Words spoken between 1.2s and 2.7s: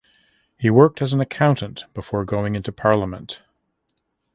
accountant before going